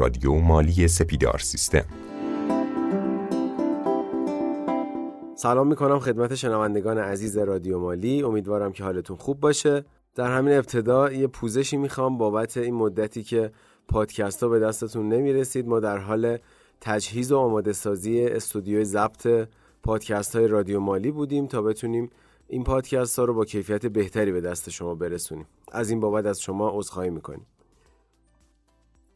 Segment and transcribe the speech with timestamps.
[0.00, 1.84] رادیو مالی سپیدار سیستم.
[5.36, 8.22] سلام می‌کنم خدمت شنوندگان عزیز رادیو مالی.
[8.22, 9.84] امیدوارم که حالتون خوب باشه.
[10.14, 13.50] در همین ابتدا یه پوزشی می‌خوام بابت این مدتی که
[13.88, 15.68] پادکست ها به دستتون نمی‌رسید.
[15.68, 16.38] ما در حال
[16.80, 19.48] تجهیز و آماده سازی استودیوی ضبط
[19.82, 22.10] پادکست های رادیو مالی بودیم تا بتونیم
[22.48, 25.46] این پادکست ها رو با کیفیت بهتری به دست شما برسونیم.
[25.72, 27.46] از این بابت از شما عذرخواهی می‌کنیم.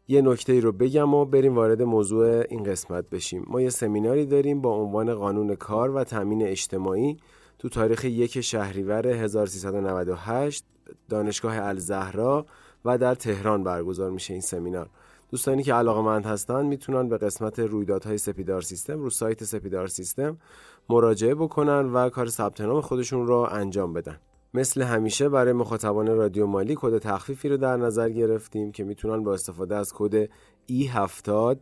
[0.09, 3.45] یه نکته ای رو بگم و بریم وارد موضوع این قسمت بشیم.
[3.47, 7.17] ما یه سمیناری داریم با عنوان قانون کار و تامین اجتماعی
[7.59, 10.65] تو تاریخ یک شهریور 1398
[11.09, 12.47] دانشگاه الزهرا
[12.85, 14.91] و در تهران برگزار میشه این سمینار.
[15.31, 20.39] دوستانی که علاقه مند هستن می‌تونن به قسمت رویدادهای سپیدار سیستم رو سایت سپیدار سیستم
[20.89, 24.19] مراجعه بکنن و کار ثبت نام خودشون رو انجام بدن.
[24.55, 29.35] مثل همیشه برای مخاطبان رادیو مالی کد تخفیفی رو در نظر گرفتیم که می‌تونن با
[29.35, 30.25] استفاده از کد
[30.71, 31.57] E70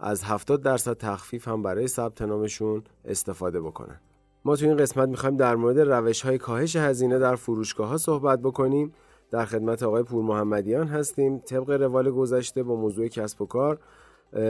[0.00, 4.00] از 70 درصد تخفیف هم برای ثبت نامشون استفاده بکنن.
[4.44, 8.38] ما تو این قسمت می‌خوایم در مورد روش های کاهش هزینه در فروشگاه ها صحبت
[8.38, 8.92] بکنیم.
[9.30, 11.38] در خدمت آقای پور محمدیان هستیم.
[11.38, 13.78] طبق روال گذشته با موضوع کسب و کار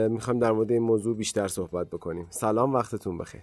[0.09, 2.27] می‌خوایم در مورد این موضوع بیشتر صحبت بکنیم.
[2.29, 3.41] سلام وقتتون بخیر.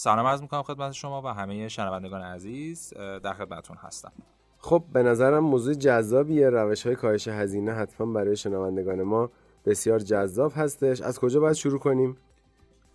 [0.00, 4.12] سلام عرض می‌کنم خدمت شما و همه شنوندگان عزیز در خدمتتون هستم.
[4.58, 6.50] خب به نظرم موضوع جذابیه.
[6.50, 9.30] روش های کاهش هزینه حتما برای شنوندگان ما
[9.64, 11.00] بسیار جذاب هستش.
[11.00, 12.16] از کجا باید شروع کنیم؟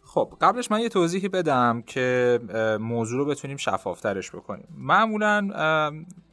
[0.04, 2.40] خب قبلش من یه توضیحی بدم که
[2.80, 4.68] موضوع رو بتونیم شفافترش بکنیم.
[4.78, 5.50] معمولا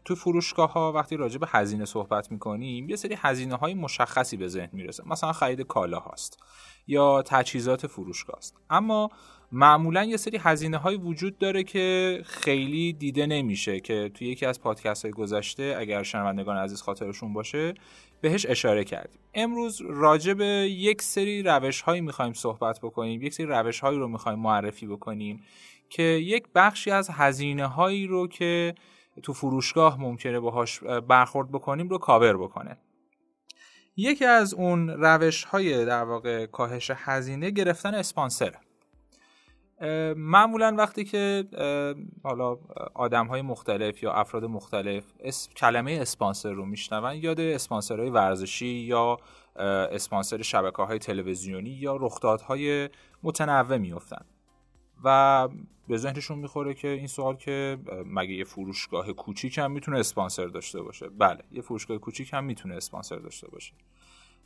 [0.05, 4.49] تو فروشگاه ها وقتی راجع به هزینه صحبت می‌کنیم یه سری هزینه های مشخصی به
[4.49, 5.03] ذهن می‌رسه.
[5.07, 6.43] مثلا خرید کالا هاست
[6.87, 8.57] یا تجهیزات فروشگاه است.
[8.71, 9.11] اما
[9.53, 14.61] معمولا یه سری هزینه های وجود داره که خیلی دیده نمیشه که توی یکی از
[14.61, 17.75] پادکست های گذشته اگر شنوندگان عزیز خاطرشون باشه
[18.21, 19.21] بهش اشاره کردیم.
[19.35, 24.09] امروز راجع به یک سری روش هایی می‌خوایم صحبت بکنیم یک سری روش هایی رو
[24.09, 25.43] می‌خوایم معرفی بکنیم
[25.89, 28.75] که یک بخشی از هزینه هایی رو که
[29.23, 32.79] تو فروشگاه ممکنه باهاش برخورد بکنیم رو کاور بکنه.
[33.97, 38.59] یکی از اون روش های در واقع کاهش هزینه گرفتن اسپانسره.
[40.17, 41.45] معمولا وقتی که
[42.23, 42.59] حالا
[42.95, 45.05] آدم های مختلف یا افراد مختلف
[45.57, 49.17] کلمه اسپانسر رو میشنون یاد اسپانسرهای ورزشی یا
[49.93, 52.89] اسپانسر شبکه های تلویزیونی یا رخدادهای
[53.23, 54.25] متنوع میفتن
[55.05, 55.49] و
[55.89, 60.83] به ذهنشون می‌خوره که این سوال که مگه یه فروشگاه کوچیک هم می‌تونه اسپانسر داشته
[60.83, 63.73] باشه؟ بله یه فروشگاه کوچیک هم می‌تونه اسپانسر داشته باشه.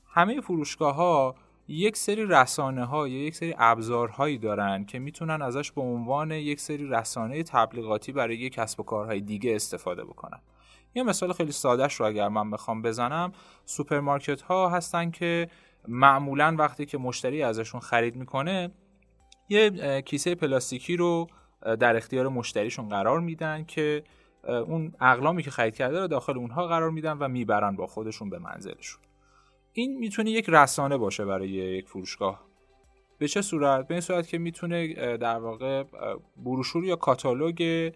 [0.07, 1.35] همه فروشگاه ها
[1.69, 6.61] یک سری رسانه ها یا یک سری ابزارهایی دارن که می‌تونن ازش به عنوان یک
[6.61, 10.41] سری رسانه تبلیغاتی برای یک کسب و کارهای دیگه استفاده بکنن.
[10.95, 13.33] یه مثال خیلی سادهش رو اگر من بخوام بزنم
[13.65, 15.49] سوپرمارکت ها هستن که
[15.89, 18.71] معمولا وقتی که مشتری ازشون خرید می‌کنه
[19.49, 21.27] یه کیسه پلاستیکی رو
[21.81, 24.05] در اختیار مشتریشون قرار میدن که
[24.45, 28.39] اون اقلامی که خرید کرده رو داخل اونها قرار میدن و می‌برن با خودشون به
[28.39, 29.01] منزلشون.
[29.77, 32.45] این می‌تونه یک رسانه باشه برای یک فروشگاه.
[33.19, 35.85] به چه صورت؟ به این صورت که می‌تونه در واقع
[36.37, 37.93] بروشور یا کاتالوگ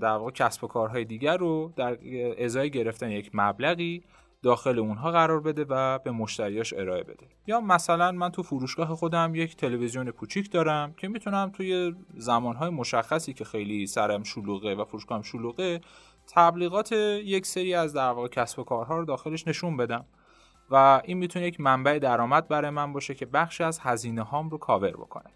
[0.00, 1.98] در واقع کسب و کارهای دیگر رو در
[2.44, 4.02] ازای گرفتن یک مبلغی
[4.42, 7.26] داخل اونها قرار بده و به مشتریاش ارائه بده.
[7.46, 13.32] یا مثلا من تو فروشگاه خودم یک تلویزیون کوچیک دارم که می‌تونم توی زمانهای مشخصی
[13.32, 15.80] که خیلی سرم شلوغه و فروشگاهم شلوغه
[16.34, 20.04] تبلیغات یک سری از در واقع کسب و کارها رو داخلش نشون بدم.
[20.70, 24.58] و این می‌تونه یک منبع درآمد برای من باشه که بخشی از هزینه هام رو
[24.58, 25.30] کاور بکنه.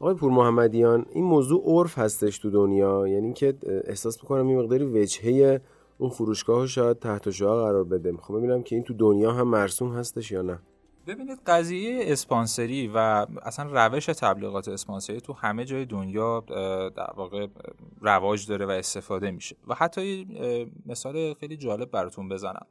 [0.00, 3.54] آقای پور محمدیان این موضوع عرف هستش تو دنیا؟ یعنی که
[3.84, 5.60] احساس می‌کنم این مقداری وجهه
[5.98, 8.12] اون فروشگاه شاید تحت شعا قرار بده.
[8.12, 10.58] می‌خوام ببینم که این تو دنیا هم مرسوم هستش یا نه.
[11.06, 16.44] ببینید قضیه اسپانسری و اصلا روش تبلیغات اسپانسری تو همه جای دنیا
[16.96, 17.46] در واقع
[18.00, 19.56] رواج داره و استفاده میشه.
[19.66, 20.26] و حتی
[20.86, 22.66] مثال خیلی جالب براتون بزنم.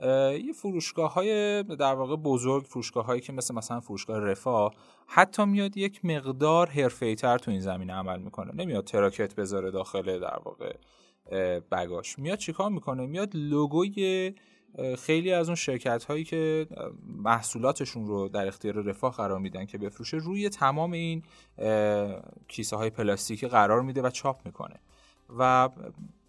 [0.00, 4.74] یه فروشگاه های در واقع بزرگ فروشگاه هایی که مثل مثلا فروشگاه رفاه
[5.06, 8.52] حتی میاد یک مقدار حرفه تر تو این زمینه عمل می‌کنه.
[8.54, 10.76] نمیاد تراکت بذاره داخل در واقع
[11.72, 12.18] بگاش.
[12.18, 14.34] میاد چیکار می‌کنه؟ میاد لوگوی
[14.98, 16.66] خیلی از اون شرکت هایی که
[17.06, 21.22] محصولاتشون رو در اختیار رفاه قرار میدن که بفروشه روی تمام این
[22.48, 24.80] کیسه های پلاستیکی قرار میده و چاپ می‌کنه.
[25.38, 25.68] و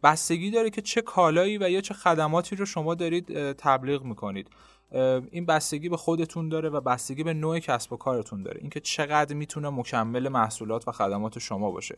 [0.03, 4.49] بستگی داره که چه کالایی و یا چه خدماتی رو شما دارید تبلیغ می‌کنید.
[5.31, 8.59] این بستگی به خودتون داره و بستگی به نوع کسب و کارتون داره.
[8.61, 11.97] اینکه چقدر می‌تونه مکمل محصولات و خدمات شما باشه.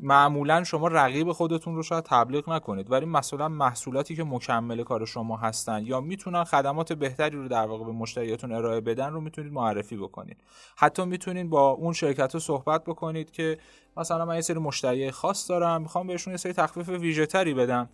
[0.00, 5.36] معمولا شما رقیب خودتون رو شاید تبلیغ نکنید ولی مثلا محصولاتی که مکمل کار شما
[5.36, 9.96] هستن یا می‌تونن خدمات بهتری رو در واقع به مشتریاتون ارائه بدن رو می‌تونید معرفی
[9.96, 10.36] بکنید.
[10.76, 13.58] حتی می‌تونید با اون شرکت رو صحبت بکنید که
[13.96, 17.88] مثلا من یه سری مشتری خاص دارم می‌خوام بهشون یه سری تخفیف ویژه تری بدم.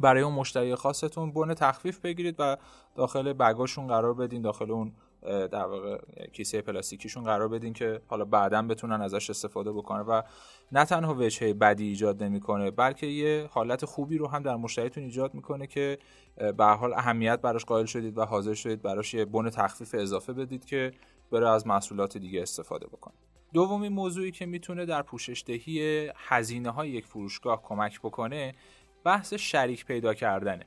[0.00, 2.56] برای اون مشتری خاصتون بن تخفیف بگیرید و
[2.94, 4.92] داخل بگاشون قرار بدین داخل اون
[5.22, 5.98] در واقع
[6.32, 10.22] کیسه پلاستیکیشون قرار بدین که حالا بعدا بتونن ازش استفاده بکنن و
[10.72, 15.34] نه تنها وجهه بدی ایجاد نمی‌کنه بلکه یه حالت خوبی رو هم در مشتریتون ایجاد
[15.34, 15.98] می‌کنه که
[16.56, 20.64] به حال اهمیت براش قائل شدید و حاضر شدید براش یه بن تخفیف اضافه بدید
[20.64, 20.92] که
[21.32, 23.14] بره از محصولات دیگه استفاده بکنه.
[23.52, 28.54] دومین موضوعی که می‌تونه در پوشش دهی هزینه های یک فروشگاه کمک بکنه
[29.04, 30.66] بحث شریک پیدا کردنه.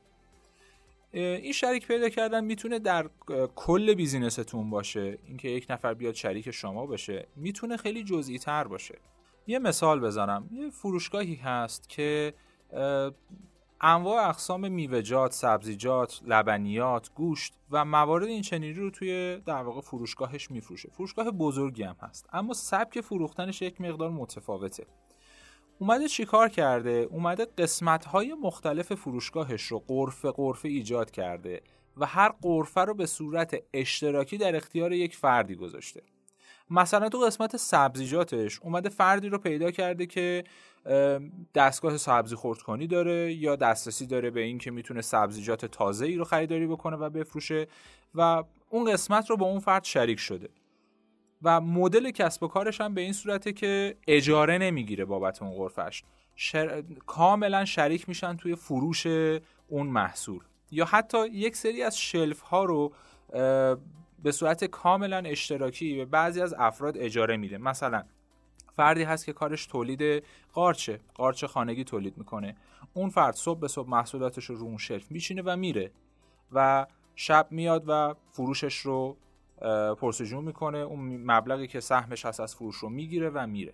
[1.14, 3.10] این شریک پیدا کردن می‌تونه در
[3.56, 9.00] کل بیزینستون باشه اینکه یک نفر بیاد شریک شما باشه می‌تونه خیلی جزئی تر باشه
[9.48, 12.34] یه مثال بزنم یه فروشگاهی هست که
[13.82, 20.52] انواع اقسام میوه‌جات، سبزیجات، لبنیات، گوشت و موارد این چنینی رو توی در واقع فروشگاهش
[20.52, 20.90] میفروشه.
[20.90, 24.86] فروشگاه بزرگی هم هست اما سبک فروختنش یک مقدار متفاوته.
[25.82, 31.62] اومده چیکار کرده؟ اومده قسمت های مختلف فروشگاهش رو قرفه قرفه ایجاد کرده
[31.98, 36.02] و هر قرفه رو به صورت اشتراکی در اختیار یک فردی گذاشته.
[36.70, 40.44] مثلا تو قسمت سبزیجاتش اومده فردی رو پیدا کرده که
[41.56, 46.24] دستگاه سبزی خردکنی داره یا دسترسی داره به این که می‌تونه سبزیجات تازه ای رو
[46.24, 47.68] خریداری بکنه و بفروشه
[48.16, 50.50] و اون قسمت رو با اون فرد شریک شده.
[51.44, 56.04] و مدل کسب و کارش هم به این صورته که اجاره نمی‌گیره بابت اون غرفش
[56.36, 56.84] شر...
[57.06, 59.08] کاملا شریک میشن توی فروش
[59.68, 60.42] اون محصول.
[60.72, 62.94] یا حتی یک سری از شلف ها رو
[64.24, 67.58] به صورت کاملا اشتراکی به بعضی از افراد اجاره میده.
[67.58, 68.04] مثلا
[68.76, 70.24] فردی هست که کارش تولید
[70.54, 72.56] قارچه قارچ خانگی تولید می‌کنه.
[72.94, 75.92] اون فرد صبح به صبح محصولاتش رو رو اون شلف میچینه و میره
[76.52, 76.86] و
[77.16, 79.18] شب میاد و فروشش رو
[80.00, 80.78] پرسجو می‌کنه.
[80.78, 83.74] اون مبلغی که سهمش هست از فروش رو می‌گیره و میره.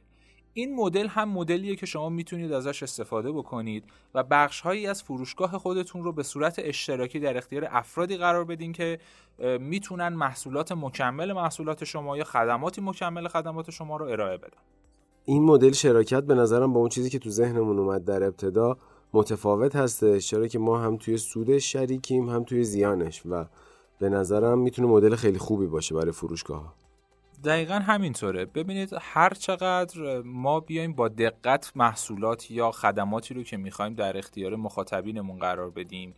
[0.54, 5.58] این مدل هم مدلیه که شما می‌تونید ازش استفاده بکنید و بخش هایی از فروشگاه
[5.58, 9.00] خودتون رو به صورت اشتراکی در اختیار افرادی قرار بدین که
[9.60, 14.58] می‌تونن محصولات مکمل محصولات شما یا خدماتی مکمل خدمات شما رو ارائه بدن.
[15.26, 18.78] این مدل شراکت به نظرم با اون چیزی که تو ذهنمون اومد در ابتدا
[19.14, 23.22] متفاوت هستش چرا که ما هم توی سودش شریکیم هم توی زیانش.
[23.26, 23.46] و
[24.00, 26.76] به نظرم می‌تونه مدل خیلی خوبی باشه برای فروشگاه
[27.44, 28.46] دقیقا همینطوره.
[28.46, 34.56] ببینید هر چقدر ما بیایم با دقت محصولات یا خدماتی رو که می‌خوایم در اختیار
[34.56, 36.16] مخاطبینمون قرار بدیم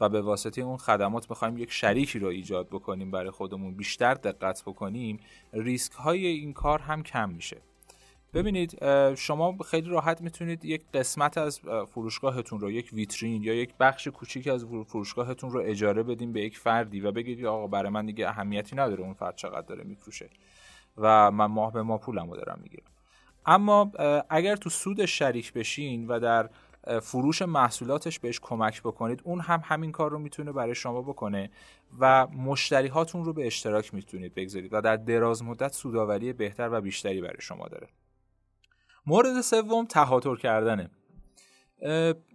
[0.00, 4.62] و به واسطه اون خدمات می‌خوایم یک شریکی رو ایجاد بکنیم برای خودمون بیشتر دقت
[4.66, 5.20] بکنیم
[5.52, 7.62] ریسک های این کار هم کم میشه.
[8.34, 8.78] ببینید
[9.14, 14.48] شما خیلی راحت می‌تونید یک قسمت از فروشگاهتون رو یک ویترین یا یک بخش کوچیک
[14.48, 18.76] از فروشگاهتون رو اجاره بدیم به یک فردی و بگید آقا برای من دیگه اهمیتی
[18.76, 20.30] نداره اون فرد چقدر داره میفروشه
[20.96, 22.86] و من ماه به ماه پولمو دارم می‌گیرم.
[23.46, 23.92] اما
[24.30, 26.50] اگر تو سود شریک بشین و در
[27.02, 31.50] فروش محصولاتش بهش کمک بکنید اون هم همین کار رو می‌تونه برای شما بکنه
[31.98, 36.80] و مشتری هاتون رو به اشتراک می‌تونید بگذارید و در دراز مدت سوداوری بهتر و
[36.80, 37.88] بیشتری برای شما داره.
[39.08, 40.90] مورد سوم تهاتر کردنه.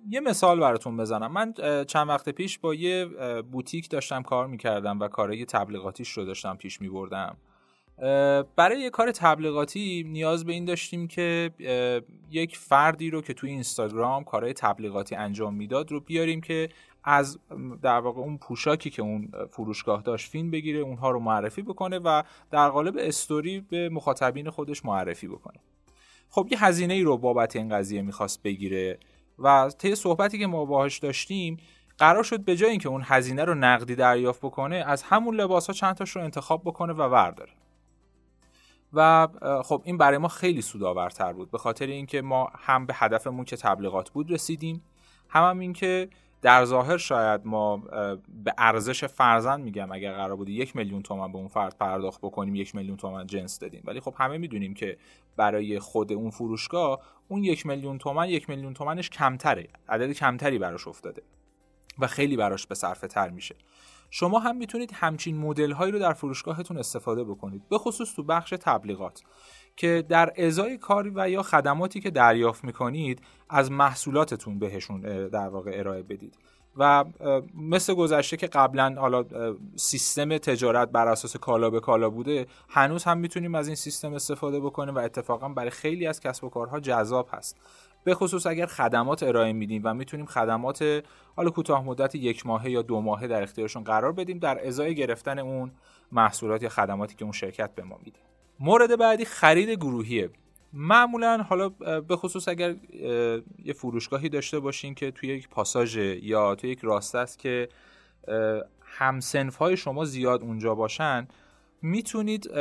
[0.09, 1.31] یه مثال براتون بزنم.
[1.31, 1.53] من
[1.83, 3.05] چند وقت پیش با یه
[3.51, 7.37] بوتیک داشتم کار می‌کردم و کارهای تبلیغاتیش رو داشتم پیش میبردم.
[8.55, 11.51] برای یه کار تبلیغاتی نیاز به این داشتیم که
[12.31, 16.69] یک فردی رو که توی اینستاگرام کارهای تبلیغاتی انجام می‌داد رو بیاریم که
[17.03, 17.39] از
[17.81, 22.23] در واقع اون پوشاکی که اون فروشگاه داشت فیلم بگیره اونها رو معرفی بکنه و
[22.51, 25.59] در قالب استوری به مخاطبین خودش معرفی بکنه.
[26.35, 28.99] خب یه هزینه ای رو بابت این قضیه می‌خواست بگیره
[29.39, 31.57] و طی صحبتی که ما باهاش داشتیم
[31.97, 35.73] قرار شد به جای اینکه اون هزینه رو نقدی دریافت بکنه از همون لباس ها
[35.73, 37.51] چند تاش رو انتخاب بکنه و ورداره.
[38.93, 39.27] و
[39.63, 43.57] خب این برای ما خیلی سودآورتر بود به خاطر اینکه ما هم به هدفمون که
[43.57, 44.83] تبلیغات بود رسیدیم
[45.29, 46.09] هم, هم اینکه
[46.43, 47.77] در ظاهر شاید ما
[48.43, 52.55] به ارزش فرزن میگم اگر قرار بود یک میلیون تومن به اون فرد پرداخت بکنیم
[52.55, 53.83] یک میلیون تومن جنس دادیم.
[53.85, 54.97] ولی خب همه می‌دونیم که
[55.37, 59.67] برای خود اون فروشگاه اون یک میلیون تومن یک میلیون تومنش کمتره.
[59.89, 61.23] عدد کمتری براش افتاده
[61.99, 63.55] و خیلی براش به صرفه تر میشه.
[64.09, 68.53] شما هم می‌تونید همچین مدل هایی رو در فروشگاهتون استفاده بکنید به خصوص تو بخش
[68.61, 69.23] تبلیغات.
[69.75, 75.71] که در ازای کاری و یا خدماتی که دریافت می‌کنید از محصولاتتون بهشون در واقع
[75.73, 76.37] ارائه بدید.
[76.77, 77.05] و
[77.55, 79.25] مثل گذشته که قبلا حالا
[79.75, 84.59] سیستم تجارت بر اساس کالا به کالا بوده هنوز هم می‌تونیم از این سیستم استفاده
[84.59, 87.57] بکنیم و اتفاقا برای خیلی از کسب و کارها جذاب هست.
[88.03, 91.03] به خصوص اگر خدمات ارائه میدیم و می‌تونیم خدمات
[91.35, 95.39] حالا کوتاه مدت یک ماهه یا دو ماهه در اختیارشون قرار بدیم در ازای گرفتن
[95.39, 95.71] اون
[96.11, 98.19] محصولات یا خدماتی که اون شرکت به ما میده.
[98.59, 100.29] مورد بعدی خرید گروهیه.
[100.73, 101.69] معمولا حالا
[101.99, 102.75] به خصوص اگر
[103.63, 107.69] یه فروشگاهی داشته باشین که توی یک پاساژ یا توی یک راسته است که
[108.81, 111.27] همسنف های شما زیاد اونجا باشن
[111.81, 112.51] می‌تونید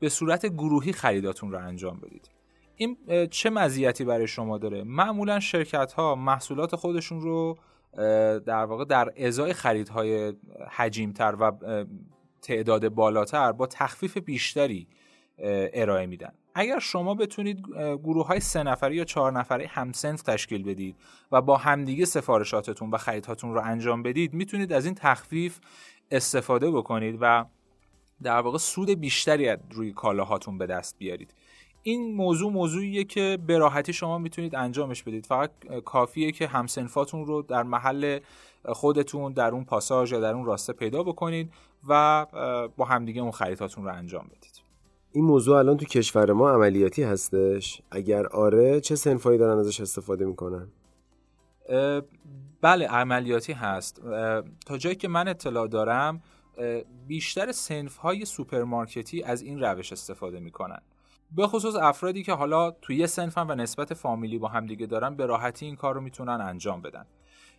[0.00, 2.30] به صورت گروهی خریداتون رو انجام بدید.
[2.76, 2.96] این
[3.30, 7.58] چه مزیتی برای شما داره؟ معمولا شرکت ها محصولات خودشون رو
[8.46, 10.34] در واقع در ازای خریدهای
[10.70, 11.52] حجیمتر و
[12.42, 14.86] تعداد بالاتر با تخفیف بیشتری
[15.42, 16.32] ارائه میدن.
[16.54, 20.96] اگر شما بتونید گروه های سه نفری یا چهار نفری همسنف تشکیل بدید
[21.32, 25.58] و با همدیگه سفارشاتتون و خریدهاتون رو انجام بدید می‌تونید از این تخفیف
[26.10, 27.44] استفاده بکنید و
[28.22, 31.34] در واقع سود بیشتری روی کالاهاتون به دست بیارید.
[31.82, 35.26] این موضوع موضوعیه که به راحتی شما می‌تونید انجامش بدید.
[35.26, 35.50] فقط
[35.84, 38.18] کافیه که هم‌صنفاتون رو در محل
[38.64, 41.52] خودتون در اون پاساژ یا در اون راسته پیدا بکنید
[41.88, 42.26] و
[42.76, 44.51] با همدیگه اون خریداتون رو انجام بدید.
[45.12, 50.24] این موضوع الان تو کشور ما عملیاتی هستش؟ اگر آره چه صنفایی دارن ازش استفاده
[50.24, 50.68] می‌کنن؟
[52.60, 54.02] بله عملیاتی هست.
[54.66, 56.22] تا جایی که من اطلاع دارم
[57.06, 60.78] بیشتر صنف های سوپرمارکتی از این روش استفاده می‌کنن.
[61.36, 65.26] به خصوص افرادی که حالا توی یه سنفن و نسبت فامیلی با همدیگه دارن به
[65.26, 67.06] راحتی این کار رو می‌تونن انجام بدن.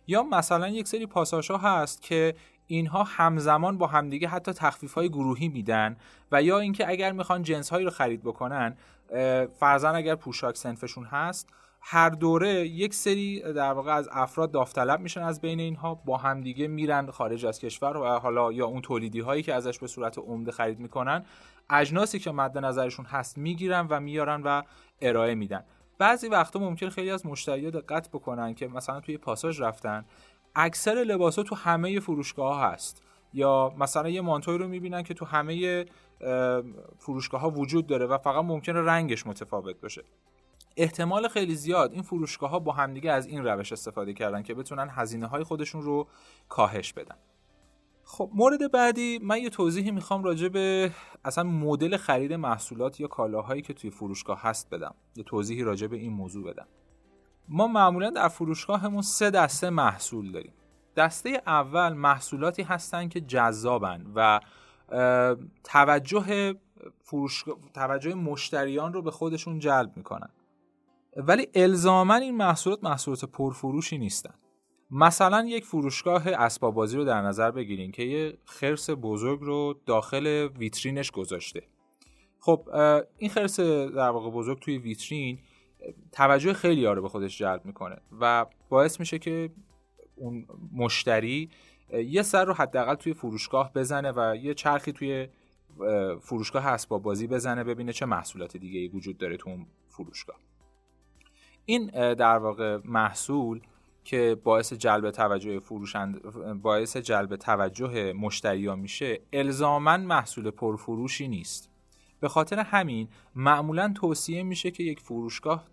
[0.06, 2.34] یا مثلا یک سری پاساژ هست که
[2.66, 5.96] اینها همزمان با همدیگه حتی تخفیف های گروهی میدن
[6.32, 8.76] و یا اینکه اگر می‌خوان جنس هایی رو خرید بکنن
[9.58, 11.48] فرزن اگر پوشاک سنفشون هست
[11.80, 16.68] هر دوره یک سری در واقع از افراد داوطلب میشن از بین اینها با همدیگه
[16.68, 20.52] میرن خارج از کشور و حالا یا اون تولیدی هایی که ازش به صورت عمده
[20.52, 21.24] خرید می‌کنن
[21.70, 24.62] اجناسی که مد نظرشون هست می‌گیرن و میارن و
[25.00, 25.64] ارائه میدن.
[25.98, 30.04] بعضی وقتا ممکن خیلی از مشتریات دقت بکنن که مثلا توی پاساژ رفتن
[30.54, 33.02] اکثر لباسا تو همه فروشگاه هست.
[33.32, 35.84] یا مثلا یه مانتوی رو می‌بینن که تو همه
[36.98, 40.04] فروشگاه ها وجود داره و فقط ممکنه رنگش متفاوت باشه.
[40.76, 44.88] احتمال خیلی زیاد این فروشگاه ها با همدیگه از این روش استفاده کردن که بتونن
[44.90, 46.08] هزینه های خودشون رو
[46.48, 47.16] کاهش بدن.
[48.04, 50.90] خب مورد بعدی من یه توضیحی می‌خوام راجع به
[51.24, 54.94] اصلا مدل خرید محصولات یا کالاهایی که توی فروشگاه هست بدم.
[55.16, 56.66] یه توضیحی راجع به این موضوع بدم.
[57.48, 60.52] ما معمولا در فروشگاهمون سه دسته محصول داریم.
[60.96, 64.40] دسته اول محصولاتی هستن که جذابن و
[65.64, 66.54] توجه
[67.02, 70.28] فروشگاه توجه مشتریان رو به خودشون جلب می‌کنن.
[71.16, 74.34] ولی الزاما این محصولات محصولات پرفروشی نیستن.
[74.90, 80.26] مثلا یک فروشگاه اسباب بازی رو در نظر بگیرین که یه خرس بزرگ رو داخل
[80.58, 81.62] ویترینش گذاشته.
[82.40, 82.68] خب
[83.18, 85.38] این خرس در واقع بزرگ توی ویترین
[86.12, 89.50] توجه خیلی رو به خودش جلب می‌کنه و باعث میشه که
[90.16, 91.50] اون مشتری
[91.92, 95.28] یه سر رو حداقل توی فروشگاه بزنه و یه چرخی توی
[96.20, 100.36] فروشگاه اسباب بازی بزنه ببینه چه محصولات دیگه ای وجود داره تو اون فروشگاه.
[101.64, 103.60] این در واقع محصول
[104.04, 106.22] که باعث جلب توجه فروشند
[106.62, 111.70] باعث جلب توجه مشتریا میشه الزاما محصول پرفروشی نیست.
[112.20, 115.66] به خاطر همین معمولا توصیه میشه که یک فروشگاه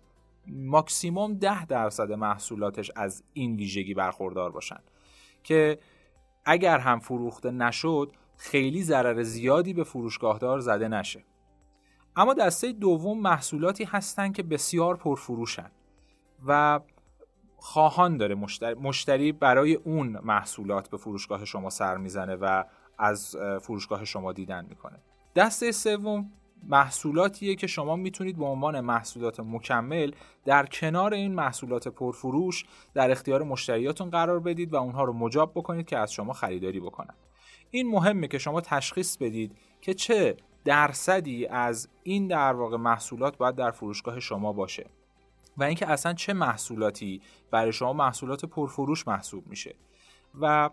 [0.46, 4.80] ماکسیموم ده درصد محصولاتش از این ویژگی برخوردار باشن
[5.42, 5.78] که
[6.44, 11.24] اگر هم فروخته نشد خیلی ضرر زیادی به فروشگاهدار زده نشه.
[12.16, 15.70] اما دسته دوم محصولاتی هستند که بسیار پرفروشن
[16.46, 16.80] و
[17.56, 22.64] خواهان داره مشتری, مشتری برای اون محصولات به فروشگاه شما سر می‌زنه و
[22.98, 24.98] از فروشگاه شما دیدن می‌کنه.
[25.36, 30.12] دسته سوم محصولاتیه که شما می‌تونید به عنوان محصولات مکمل
[30.44, 32.64] در کنار این محصولات پرفروش
[32.94, 37.14] در اختیار مشتریاتون قرار بدید و اونها رو مجاب بکنید که از شما خریداری بکنن.
[37.70, 43.54] این مهمه که شما تشخیص بدید که چه درصدی از این در واقع محصولات باید
[43.54, 44.86] در فروشگاه شما باشه
[45.56, 49.74] و اینکه اصلا چه محصولاتی برای شما محصولات پرفروش محسوب میشه.
[50.40, 50.70] و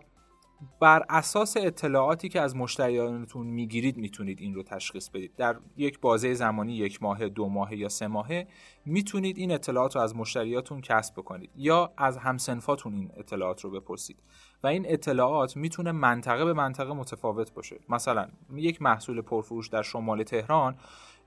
[0.80, 5.36] بر اساس اطلاعاتی که از مشتریانتون می‌گیرید می‌تونید این رو تشخیص بدید.
[5.36, 8.46] در یک بازه زمانی یک ماه دو ماه یا سه ماهه
[8.84, 14.16] می‌تونید این اطلاعات رو از مشتریاتون کسب بکنید یا از همسنفاتون این اطلاعات رو بپرسید.
[14.62, 17.76] و این اطلاعات می‌تونه منطقه به منطقه متفاوت باشه.
[17.88, 20.76] مثلا یک محصول پرفروش در شمال تهران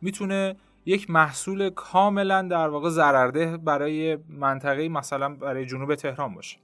[0.01, 6.57] می‌تونه یک محصول کاملا در واقع ضررده برای منطقه مثلا برای جنوب تهران باشه.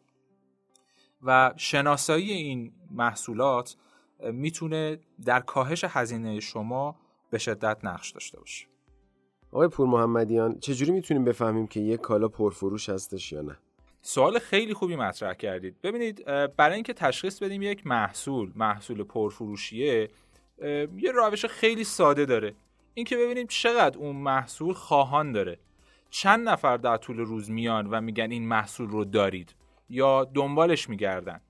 [1.23, 3.75] و شناسایی این محصولات
[4.31, 6.95] می‌تونه در کاهش هزینه شما
[7.29, 8.65] به شدت نقش داشته باشه.
[9.51, 13.57] آقای پور محمدیان چجوری می‌تونیم بفهمیم که یک کالا پرفروش هستش یا نه؟
[14.01, 15.81] سوال خیلی خوبی مطرح کردید.
[15.81, 20.09] ببینید برای اینکه تشخیص بدیم یک محصول محصول پرفروشیه
[20.97, 22.55] یه روش خیلی ساده داره.
[22.93, 25.59] اینکه ببینیم چقدر اون محصول خواهان داره.
[26.09, 29.55] چند نفر در طول روز میان و میگن این محصول رو دارید؟
[29.89, 31.41] یا دنبالش میگردن.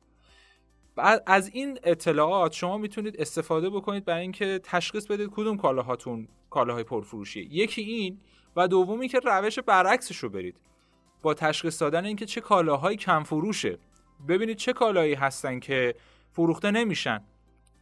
[0.96, 6.84] بعد از این اطلاعات شما می‌تونید استفاده بکنید برای اینکه تشخیص بدید کدوم کالاهاتون کالاهای
[6.84, 7.44] پرفروشیه.
[7.54, 8.20] یکی این
[8.56, 10.58] و دومی که روش برعکسش رو برید.
[11.22, 13.78] با تشخیص دادن اینکه چه کالاهایی کم فروشه
[14.28, 15.96] ببینید چه کالایی هستن که
[16.32, 17.24] فروخته نمیشن.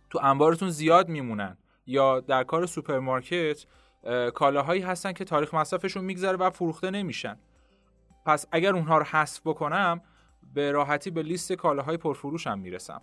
[0.09, 1.57] تو انبارتون زیاد میمونن.
[1.87, 3.65] یا در کار سوپرمارکت
[4.33, 7.39] کالاهایی هستن که تاریخ مصرفشون میگذره و فروخته نمیشن.
[8.25, 10.01] پس اگر اونها رو حذف بکنم
[10.54, 13.01] به راحتی به لیست کالاهای پرفروش هم می‌رسم.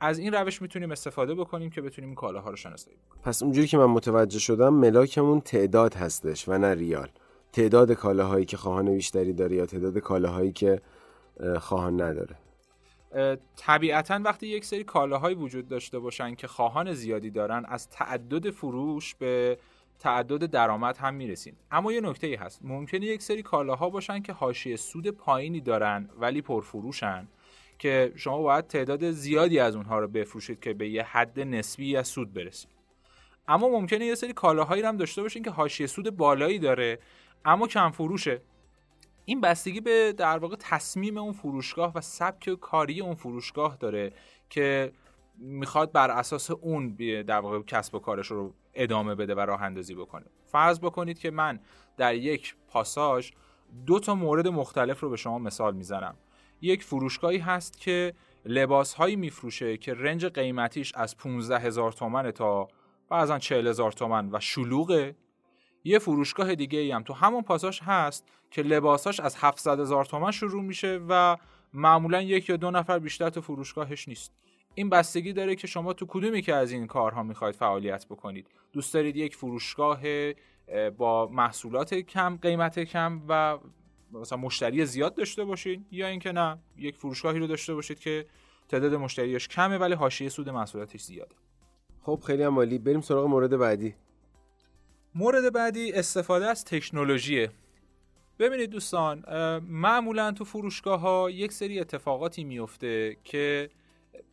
[0.00, 3.66] از این روش می‌تونیم استفاده بکنیم که بتونیم این کالاها رو شناسایی کنیم پس اونجوری
[3.66, 7.08] که من متوجه شدم ملاکمون تعداد هستش و نه ریال.
[7.52, 10.80] تعداد کالاهایی که خواهان بیشتری داره یا تعداد کالاهایی که
[11.60, 12.36] خواهان نداره.
[13.56, 19.14] طبیعتا وقتی یک سری کالاهایی وجود داشته باشن که خواهان زیادی دارن از تعدد فروش
[19.14, 19.58] به
[20.02, 21.56] تعدد درآمد هم می‌رسیم.
[21.70, 22.60] اما یه نکته ای هست.
[22.62, 27.28] ممکنه یک سری کالاها باشن که حاشیه سود پایینی دارن ولی پرفروشن
[27.78, 32.08] که شما باید تعداد زیادی از اونها رو بفروشید که به یه حد نسبی از
[32.08, 32.70] سود برسید.
[33.48, 36.98] اما ممکنه یه سری کالاهایی هم داشته باشین که حاشیه سود بالایی داره
[37.44, 38.40] اما کم فروشه.
[39.24, 44.12] این بستگی به در واقع تصمیم اون فروشگاه و سبک کاری اون فروشگاه داره
[44.50, 44.92] که
[45.42, 46.94] می‌خواد بر اساس اون
[47.26, 50.24] در واقع کسب و کارش رو ادامه بده و راه اندازی بکنه.
[50.46, 51.60] فرض بکنید که من
[51.96, 53.30] در یک پاساژ
[53.86, 56.16] دو تا مورد مختلف رو به شما مثال می‌زنم.
[56.60, 62.68] یک فروشگاهی هست که لباس هایی میفروشه که رنج قیمتیش از 15 هزار تومن تا
[63.08, 65.16] بعضا 40 هزار تومن و شلوغه.
[65.84, 70.30] یه فروشگاه دیگه ای هم تو همون پاساژ هست که لباساش از 700 هزار تومن
[70.30, 71.36] شروع میشه و
[71.72, 74.32] معمولا یک یا دو نفر بیشتر تو فروشگاهش نیست.
[74.74, 78.46] این بستگی داره که شما تو کدومی که از این کارها می‌خواید فعالیت بکنید.
[78.72, 80.00] دوست دارید یک فروشگاه
[80.96, 83.58] با محصولات کم قیمت کم و
[84.12, 88.26] مثلا مشتری زیاد داشته باشید یا اینکه نه یک فروشگاهی رو داشته باشید که
[88.68, 91.34] تعداد مشتریاش کمه ولی حاشیه سود محصولاتش زیاده.
[92.02, 93.94] خب خیلی عمالی بریم سراغ مورد بعدی.
[95.14, 97.50] مورد بعدی استفاده از تکنولوژیه
[98.38, 99.24] ببینید دوستان
[99.68, 103.70] معمولا تو فروشگاه ها یک سری اتفاقاتی میفته که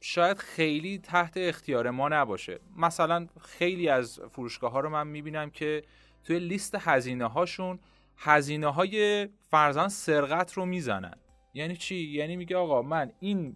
[0.01, 2.59] شاید خیلی تحت اختیار ما نباشه.
[2.77, 5.83] مثلا خیلی از فروشگاه ها رو من می‌بینم که
[6.23, 7.79] توی لیست هزینه هاشون
[8.17, 11.15] هزینه های فرزان سرقت رو می‌زنن.
[11.53, 13.55] یعنی چی؟ یعنی میگه آقا من این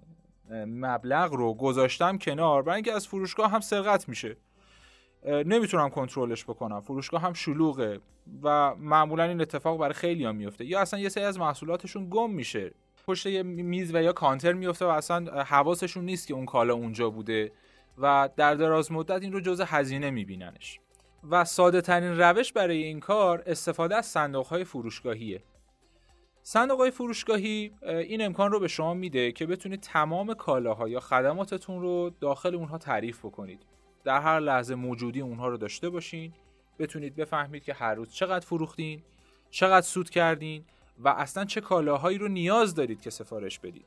[0.67, 4.37] مبلغ رو گذاشتم کنار برای اینکه از فروشگاه هم سرقت میشه.
[5.25, 6.81] نمی‌تونم کنترلش بکنم.
[6.81, 7.99] فروشگاه هم شلوغه
[8.43, 12.31] و معمولا این اتفاق برای خیلی هم میفته یا اصلا یه سری از محصولاتشون گم
[12.31, 12.73] میشه.
[13.07, 17.09] پشت یه میز و یا کانتر میفته و اصلا حواسشون نیست که اون کالا اونجا
[17.09, 17.51] بوده
[17.97, 20.79] و در دراز مدت این رو جز هزینه میبیننش.
[21.29, 25.43] و ساده ترین روش برای این کار استفاده از صندوق های فروشگاهیه.
[26.43, 31.81] صندوق های فروشگاهی این امکان رو به شما میده که بتونید تمام کالاها یا خدماتتون
[31.81, 33.65] رو داخل اونها تعریف بکنید.
[34.03, 36.33] در هر لحظه موجودی اونها رو داشته باشین.
[36.79, 39.03] بتونید بفهمید که هر روز چقدر فروختین
[39.49, 40.65] چقدر سود کردین
[40.99, 43.85] و اصلا چه کالاهایی رو نیاز دارید که سفارش بدید.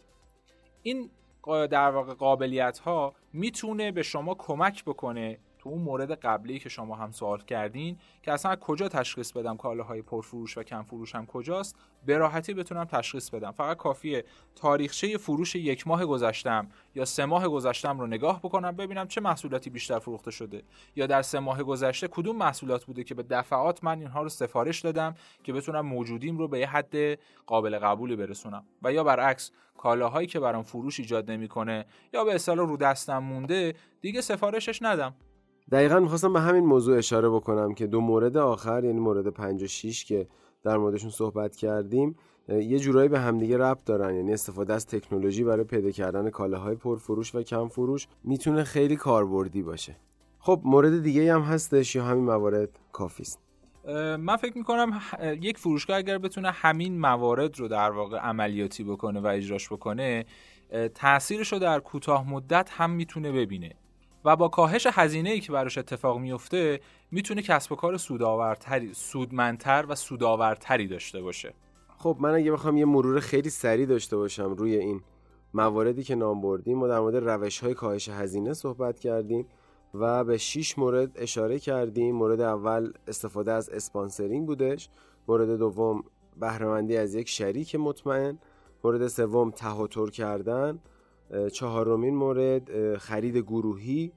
[0.82, 1.10] این
[1.46, 6.96] در واقع قابلیت ها می‌تونه به شما کمک بکنه تو اون مورد قبلی که شما
[6.96, 11.76] هم سوال کردین که اصلا کجا تشخیص بدم کالاهای پرفروش و کم فروش هم کجاست
[12.06, 13.50] به راحتی بتونم تشخیص بدم.
[13.50, 14.24] فقط کافیه
[14.54, 19.70] تاریخچه فروش یک ماه گذشتم یا سه ماه گذشتم رو نگاه بکنم ببینم چه محصولاتی
[19.70, 20.62] بیشتر فروخته شده
[20.96, 24.80] یا در سه ماه گذشته کدوم محصولات بوده که به دفعات من اینها رو سفارش
[24.80, 28.64] دادم که بتونم موجودیم رو به یه حد قابل قبولی برسونم.
[28.82, 33.74] و یا برعکس کالاهایی که برام فروش ایجاد نمی‌کنه یا به اصطلاح رو دستم مونده
[34.00, 35.14] دیگه سفارشش ندم.
[35.72, 39.66] دقیقا می‌خواستم به همین موضوع اشاره بکنم که دو مورد آخر یعنی مورد 5 و
[39.66, 40.28] 6 که
[40.62, 42.16] در موردشون صحبت کردیم
[42.48, 44.14] یه جورایی به همدیگه ربط دارن.
[44.14, 49.62] یعنی استفاده از تکنولوژی برای پیدا کردن کالاهای پرفروش و کم فروش می‌تونه خیلی کاربردی
[49.62, 49.96] باشه.
[50.38, 53.40] خب مورد دیگه هم هستش یا همین موارد کافی است؟
[54.18, 55.00] من فکر می‌کنم
[55.40, 60.24] یک فروشگاه اگر بتونه همین موارد رو در واقع عملیاتی بکنه و اجراش بکنه
[60.94, 63.74] تاثیرش رو در کوتاه مدت هم می‌تونه ببینه.
[64.26, 69.84] و با کاهش هزینه ای که براش اتفاق میفته می‌تونه کسب و کار سودآورتری سودمندتر
[69.88, 71.54] و سودآورتری داشته باشه.
[71.98, 75.00] خب من اگه بخوام یه مرور خیلی سریع داشته باشم روی این
[75.54, 79.46] مواردی که نام بردیم و در مورد روش های کاهش هزینه صحبت کردیم
[79.94, 82.14] و به 6 مورد اشاره کردیم.
[82.14, 84.88] مورد اول استفاده از اسپانسرینگ بودش.
[85.28, 86.04] مورد دوم
[86.40, 88.38] بهرهمندی از یک شریک مطمئن.
[88.84, 90.78] مورد سوم تهاتر کردن.
[91.52, 94.12] چهارمین مورد خرید گروهی.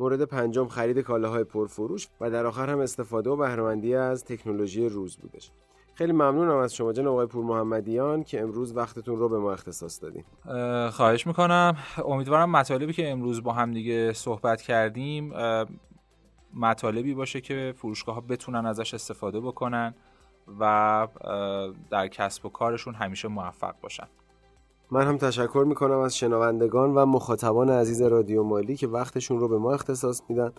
[0.00, 2.08] مورد پنجم خرید کالاهای پرفروش.
[2.20, 5.50] و در آخر هم استفاده و بهرهمندی از تکنولوژی روز بودش.
[5.94, 10.02] خیلی ممنونم از شما جناب آقای پور محمدیان که امروز وقتتون رو به ما اختصاص
[10.02, 10.24] دادیم
[10.90, 11.76] خواهش می‌کنم.
[12.04, 15.32] امیدوارم مطالبی که امروز با هم دیگه صحبت کردیم
[16.54, 19.94] مطالبی باشه که فروشگاه ها بتونن ازش استفاده بکنن
[20.60, 21.08] و
[21.90, 24.06] در کسب و کارشون همیشه موفق باشن.
[24.92, 29.58] من هم تشکر می‌کنم از شنوندگان و مخاطبان عزیز رادیو مالی که وقتشون رو به
[29.58, 30.52] ما اختصاص میدن.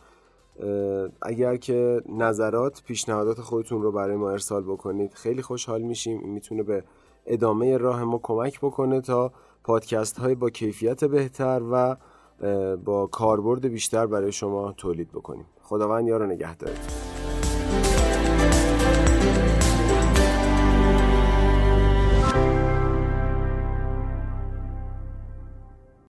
[1.21, 6.19] اگر که نظرات پیشنهادات خودتون رو برای ما ارسال بکنید خیلی خوشحال میشیم.
[6.19, 6.83] این می‌تونه به
[7.25, 9.31] ادامه راه ما کمک بکنه تا
[9.63, 11.95] پادکست های با کیفیت بهتر و
[12.85, 15.45] با کاربرد بیشتر برای شما تولید بکنیم.
[15.61, 17.02] خداوند یار نگهدارتون.